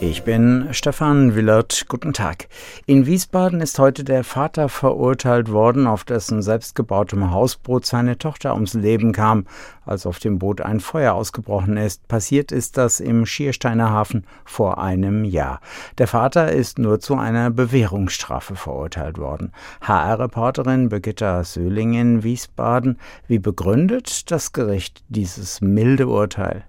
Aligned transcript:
Ich 0.00 0.22
bin 0.22 0.68
Stefan 0.70 1.34
Willert. 1.34 1.86
Guten 1.88 2.12
Tag. 2.12 2.46
In 2.86 3.06
Wiesbaden 3.06 3.60
ist 3.60 3.80
heute 3.80 4.04
der 4.04 4.22
Vater 4.22 4.68
verurteilt 4.68 5.50
worden, 5.50 5.88
auf 5.88 6.04
dessen 6.04 6.40
selbstgebautem 6.40 7.32
Hausboot 7.32 7.84
seine 7.84 8.16
Tochter 8.16 8.54
ums 8.54 8.74
Leben 8.74 9.10
kam, 9.10 9.46
als 9.84 10.06
auf 10.06 10.20
dem 10.20 10.38
Boot 10.38 10.60
ein 10.60 10.78
Feuer 10.78 11.14
ausgebrochen 11.14 11.76
ist. 11.76 12.06
Passiert 12.06 12.52
ist 12.52 12.76
das 12.76 13.00
im 13.00 13.26
Schiersteiner 13.26 13.90
Hafen 13.90 14.24
vor 14.44 14.78
einem 14.78 15.24
Jahr. 15.24 15.60
Der 15.98 16.06
Vater 16.06 16.52
ist 16.52 16.78
nur 16.78 17.00
zu 17.00 17.16
einer 17.16 17.50
Bewährungsstrafe 17.50 18.54
verurteilt 18.54 19.18
worden. 19.18 19.50
HR-Reporterin 19.80 20.90
Birgitta 20.90 21.42
Söhling 21.42 21.94
in 21.94 22.22
Wiesbaden. 22.22 22.98
Wie 23.26 23.40
begründet 23.40 24.30
das 24.30 24.52
Gericht 24.52 25.02
dieses 25.08 25.60
milde 25.60 26.06
Urteil? 26.06 26.64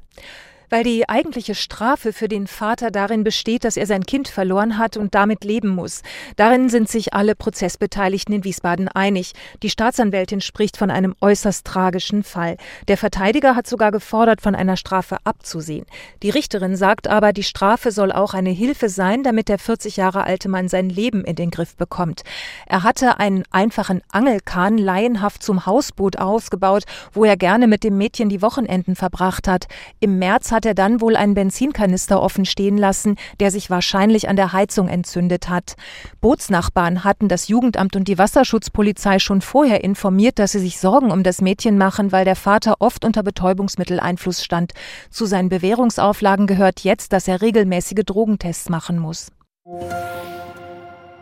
Weil 0.69 0.83
die 0.83 1.07
eigentliche 1.07 1.55
Strafe 1.55 2.13
für 2.13 2.27
den 2.27 2.47
Vater 2.47 2.91
darin 2.91 3.23
besteht, 3.23 3.63
dass 3.63 3.77
er 3.77 3.85
sein 3.85 4.05
Kind 4.05 4.27
verloren 4.27 4.77
hat 4.77 4.97
und 4.97 5.15
damit 5.15 5.43
leben 5.43 5.69
muss. 5.69 6.01
Darin 6.35 6.69
sind 6.69 6.89
sich 6.89 7.13
alle 7.13 7.35
Prozessbeteiligten 7.35 8.35
in 8.35 8.43
Wiesbaden 8.43 8.87
einig. 8.87 9.33
Die 9.63 9.69
Staatsanwältin 9.69 10.41
spricht 10.41 10.77
von 10.77 10.91
einem 10.91 11.15
äußerst 11.21 11.65
tragischen 11.65 12.23
Fall. 12.23 12.57
Der 12.87 12.97
Verteidiger 12.97 13.55
hat 13.55 13.67
sogar 13.67 13.91
gefordert, 13.91 14.41
von 14.41 14.55
einer 14.55 14.77
Strafe 14.77 15.17
abzusehen. 15.23 15.85
Die 16.23 16.29
Richterin 16.29 16.75
sagt 16.75 17.07
aber, 17.07 17.33
die 17.33 17.43
Strafe 17.43 17.91
soll 17.91 18.11
auch 18.11 18.33
eine 18.33 18.51
Hilfe 18.51 18.89
sein, 18.89 19.23
damit 19.23 19.49
der 19.49 19.59
40 19.59 19.97
Jahre 19.97 20.23
alte 20.23 20.49
Mann 20.49 20.67
sein 20.67 20.89
Leben 20.89 21.23
in 21.23 21.35
den 21.35 21.51
Griff 21.51 21.75
bekommt. 21.75 22.23
Er 22.65 22.83
hatte 22.83 23.20
einen 23.20 23.43
einfachen 23.51 24.01
Angelkahn 24.09 24.77
laienhaft 24.77 25.43
zum 25.43 25.65
Hausboot 25.65 26.17
ausgebaut, 26.17 26.83
wo 27.13 27.26
er 27.26 27.37
gerne 27.37 27.67
mit 27.67 27.83
dem 27.83 27.98
Mädchen 27.98 28.29
die 28.29 28.41
Wochenenden 28.41 28.95
verbracht 28.95 29.48
hat. 29.48 29.67
Im 29.99 30.20
März 30.20 30.51
hat 30.51 30.59
hat 30.60 30.65
er 30.65 30.74
dann 30.74 30.99
wohl 30.99 31.15
einen 31.15 31.35
Benzinkanister 31.35 32.21
offen 32.21 32.43
stehen 32.43 32.77
lassen, 32.77 33.15
der 33.40 33.49
sich 33.49 33.70
wahrscheinlich 33.70 34.27
an 34.27 34.35
der 34.35 34.52
Heizung 34.52 34.90
entzündet 34.90 35.48
hat. 35.48 35.77
Bootsnachbarn 36.20 37.05
hatten 37.05 37.29
das 37.29 37.48
Jugendamt 37.48 37.96
und 37.96 38.10
die 38.10 38.18
Wasserschutzpolizei 38.18 39.20
schon 39.20 39.40
vorher 39.40 39.85
informiert, 39.85 40.38
dass 40.38 40.51
sie 40.51 40.60
sich 40.60 40.77
Sorgen 40.77 41.12
um 41.12 41.24
das 41.24 41.40
Mädchen 41.40 41.77
machen, 41.77 42.12
weil 42.12 42.26
der 42.26 42.35
Vater 42.35 42.76
oft 42.79 43.05
unter 43.05 43.24
Betäubungsmitteleinfluss 43.24 44.43
stand. 44.43 44.74
Zu 45.10 45.27
seinen 45.27 45.48
Bewährungsauflagen 45.48 46.46
gehört 46.46 46.82
jetzt, 46.82 47.13
dass 47.13 47.29
er 47.29 47.41
regelmäßige 47.41 48.04
Drogentests 48.05 48.68
machen 48.68 48.99
muss. 48.99 49.32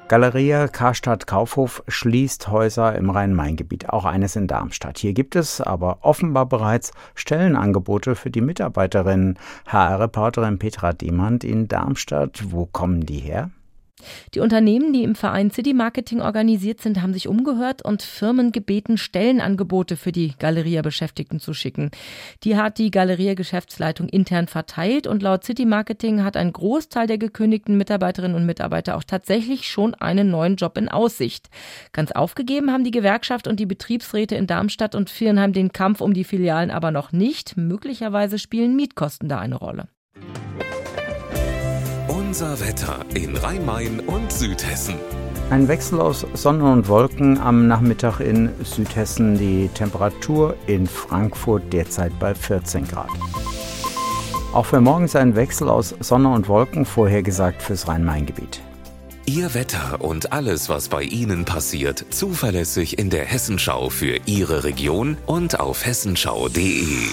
Galeria 0.09 0.69
Karstadt 0.69 1.27
Kaufhof 1.27 1.83
schließt 1.89 2.47
Häuser 2.47 2.95
im 2.95 3.09
Rhein-Main-Gebiet, 3.09 3.89
auch 3.89 4.05
eines 4.05 4.37
in 4.37 4.47
Darmstadt. 4.47 4.99
Hier 4.99 5.11
gibt 5.11 5.35
es 5.35 5.59
aber 5.59 5.97
offenbar 5.99 6.45
bereits 6.45 6.93
Stellenangebote 7.13 8.15
für 8.15 8.29
die 8.29 8.39
Mitarbeiterinnen. 8.39 9.37
HR-Reporterin 9.65 10.59
Petra 10.59 10.93
Demand 10.93 11.43
in 11.43 11.67
Darmstadt, 11.67 12.41
wo 12.51 12.65
kommen 12.65 13.05
die 13.05 13.19
her? 13.19 13.51
Die 14.33 14.39
Unternehmen, 14.39 14.93
die 14.93 15.03
im 15.03 15.15
Verein 15.15 15.49
City 15.51 15.73
Marketing 15.73 16.21
organisiert 16.21 16.81
sind, 16.81 17.01
haben 17.01 17.13
sich 17.13 17.27
umgehört 17.27 17.83
und 17.83 18.01
Firmen 18.01 18.51
gebeten, 18.51 18.97
Stellenangebote 18.97 19.97
für 19.97 20.11
die 20.11 20.33
Galeria-Beschäftigten 20.37 21.39
zu 21.39 21.53
schicken. 21.53 21.89
Die 22.43 22.57
hat 22.57 22.77
die 22.77 22.91
Galeria-Geschäftsleitung 22.91 24.07
intern 24.09 24.47
verteilt 24.47 25.07
und 25.07 25.23
laut 25.23 25.43
City 25.43 25.65
Marketing 25.65 26.23
hat 26.23 26.37
ein 26.37 26.53
Großteil 26.53 27.07
der 27.07 27.17
gekündigten 27.17 27.77
Mitarbeiterinnen 27.77 28.37
und 28.37 28.45
Mitarbeiter 28.45 28.97
auch 28.97 29.03
tatsächlich 29.03 29.67
schon 29.67 29.95
einen 29.95 30.29
neuen 30.29 30.55
Job 30.55 30.77
in 30.77 30.89
Aussicht. 30.89 31.49
Ganz 31.91 32.11
aufgegeben 32.11 32.71
haben 32.71 32.83
die 32.83 32.91
Gewerkschaft 32.91 33.47
und 33.47 33.59
die 33.59 33.65
Betriebsräte 33.65 34.35
in 34.35 34.47
Darmstadt 34.47 34.93
und 34.95 35.09
Viernheim 35.09 35.53
den 35.53 35.73
Kampf 35.73 36.01
um 36.01 36.13
die 36.13 36.23
Filialen 36.23 36.71
aber 36.71 36.91
noch 36.91 37.11
nicht. 37.11 37.57
Möglicherweise 37.57 38.37
spielen 38.37 38.75
Mietkosten 38.75 39.29
da 39.29 39.39
eine 39.39 39.55
Rolle. 39.55 39.87
Unser 42.39 42.59
Wetter 42.59 42.99
in 43.15 43.35
Rhein-Main 43.35 43.99
und 43.99 44.31
Südhessen. 44.31 44.93
Ein 45.49 45.67
Wechsel 45.67 45.99
aus 45.99 46.23
Sonne 46.35 46.71
und 46.71 46.87
Wolken 46.87 47.39
am 47.39 47.67
Nachmittag 47.67 48.19
in 48.19 48.51
Südhessen. 48.63 49.39
Die 49.39 49.69
Temperatur 49.69 50.55
in 50.67 50.85
Frankfurt 50.85 51.73
derzeit 51.73 52.11
bei 52.19 52.35
14 52.35 52.87
Grad. 52.87 53.09
Auch 54.53 54.67
für 54.67 54.79
morgen 54.79 55.05
ist 55.05 55.15
ein 55.15 55.35
Wechsel 55.35 55.67
aus 55.67 55.95
Sonne 55.99 56.31
und 56.31 56.47
Wolken 56.47 56.85
vorhergesagt 56.85 57.59
fürs 57.59 57.87
Rhein-Main-Gebiet. 57.87 58.61
Ihr 59.25 59.55
Wetter 59.55 59.99
und 60.01 60.31
alles, 60.31 60.69
was 60.69 60.89
bei 60.89 61.01
Ihnen 61.01 61.43
passiert, 61.43 62.05
zuverlässig 62.11 62.99
in 62.99 63.09
der 63.09 63.25
Hessenschau 63.25 63.89
für 63.89 64.19
Ihre 64.27 64.63
Region 64.63 65.17
und 65.25 65.59
auf 65.59 65.83
hessenschau.de. 65.87 67.07